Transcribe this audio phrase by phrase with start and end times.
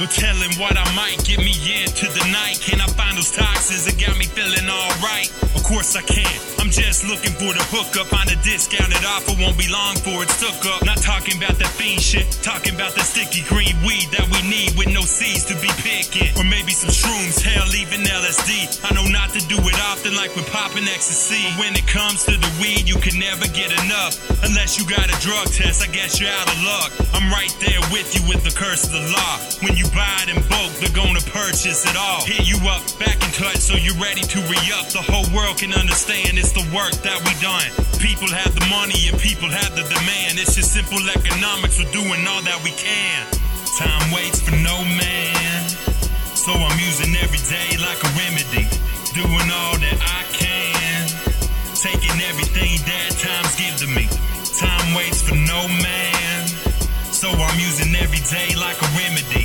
[0.00, 2.58] No telling what I might get me into the night.
[2.60, 5.30] Can I find those toxins that got me feeling alright?
[5.74, 6.38] Course I can.
[6.62, 8.06] I'm just looking for the hookup.
[8.06, 10.86] Find a discounted offer, won't be long for it's took up.
[10.86, 14.78] Not talking about that fiend shit, talking about that sticky green weed that we need
[14.78, 16.30] with no seeds to be picking.
[16.38, 18.86] Or maybe some shrooms, hell, even LSD.
[18.86, 21.42] I know not to do it often like we're popping ecstasy.
[21.42, 24.14] But when it comes to the weed, you can never get enough.
[24.46, 26.94] Unless you got a drug test, I guess you're out of luck.
[27.18, 29.42] I'm right there with you with the curse of the law.
[29.58, 30.30] When you buy it
[31.44, 32.24] purchase it all.
[32.24, 34.88] Hit you up, back in touch, so you're ready to re up.
[34.88, 37.68] The whole world can understand it's the work that we done.
[38.00, 40.40] People have the money and people have the demand.
[40.40, 43.28] It's just simple economics, we're doing all that we can.
[43.76, 45.60] Time waits for no man.
[46.32, 48.64] So I'm using every day like a remedy.
[49.12, 51.04] Doing all that I can.
[51.76, 54.08] Taking everything that times give to me.
[54.56, 56.48] Time waits for no man.
[57.12, 59.44] So I'm using every day like a remedy.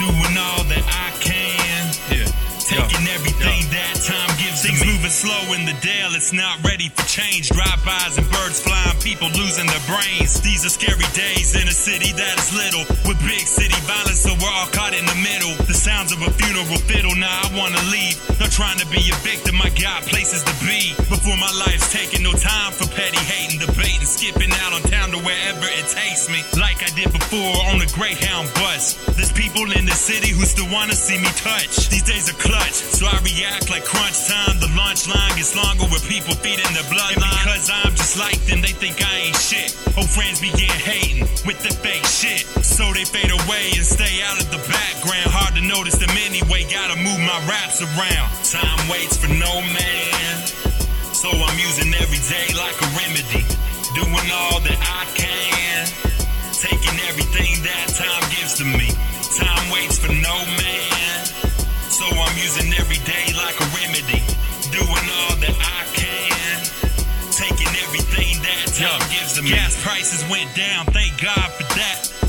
[0.00, 1.92] Doing all that I can.
[2.08, 2.24] Yeah.
[2.64, 7.04] Taking everything that time gives Things moving slow in the dale, it's not ready for
[7.04, 7.52] change.
[7.52, 10.40] Drive-bys and birds flying, people losing their brains.
[10.40, 12.84] These are scary days in a city that is little.
[13.04, 15.52] With big city violence, so we're all caught in the middle.
[15.64, 18.16] The sounds of a funeral fiddle, now I wanna leave.
[18.40, 20.92] Not trying to be a victim, I got places to be.
[21.08, 25.18] Before my life's taking no time for petty hating, debating, skipping out on town to
[25.24, 25.39] wherever
[25.94, 26.42] takes me.
[26.54, 28.94] Like I did before on the Greyhound bus.
[29.18, 31.90] There's people in the city who still wanna see me touch.
[31.90, 34.62] These days are clutch, so I react like crunch time.
[34.62, 37.42] The lunch line gets longer with people feeding their bloodline.
[37.42, 39.74] Because I'm just like them, they think I ain't shit.
[39.98, 42.46] Old friends begin hating with the fake shit.
[42.62, 45.28] So they fade away and stay out of the background.
[45.34, 48.30] Hard to notice them anyway, gotta move my raps around.
[48.46, 50.34] Time waits for no man.
[51.20, 52.89] So I'm using every day like a
[59.80, 61.24] waits for no man.
[61.88, 64.20] So I'm using every day like a remedy.
[64.68, 66.58] Doing all that I can.
[67.32, 69.50] Taking everything that time gives to me.
[69.50, 72.19] Gas prices went down, thank God for that.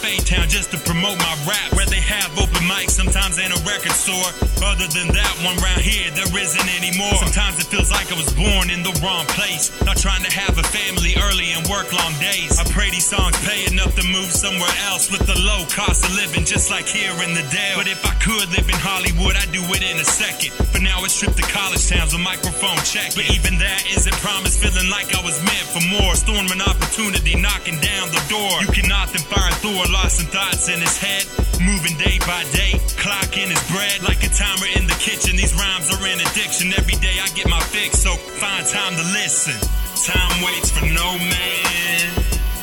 [0.00, 1.76] Fade Town just to promote my rap.
[1.76, 4.32] Where they have open mics, sometimes in a record store.
[4.64, 7.20] Other than that one round here, there isn't anymore.
[7.20, 9.68] Sometimes it feels like I was born in the wrong place.
[9.84, 12.56] Not trying to have a family early and work long days.
[12.56, 16.16] I pray these songs pay enough to move somewhere else with the low cost of
[16.16, 17.76] living, just like here in the Dale.
[17.76, 20.56] But if I could live in Hollywood, I'd do it in a second.
[20.72, 23.12] For now, it's trip to college towns with microphone check.
[23.12, 26.16] But even that isn't promised, feeling like I was meant for more.
[26.16, 28.64] Storming opportunity, knocking down the door.
[28.64, 29.12] You cannot
[29.60, 31.28] Thor, lost some thoughts in his head.
[31.60, 35.36] Moving day by day, clocking his bread like a timer in the kitchen.
[35.36, 36.72] These rhymes are an addiction.
[36.72, 39.52] Every day I get my fix, so find time to listen.
[40.00, 42.08] Time waits for no man.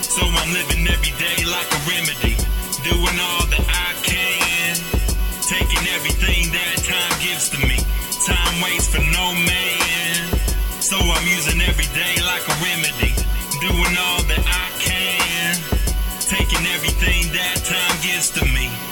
[0.01, 2.33] So I'm living every day like a remedy.
[2.81, 4.73] Doing all that I can.
[5.45, 7.77] Taking everything that time gives to me.
[8.25, 10.33] Time waits for no man.
[10.81, 13.13] So I'm using every day like a remedy.
[13.61, 15.76] Doing all that I can
[16.27, 18.86] taking everything that time gives to me.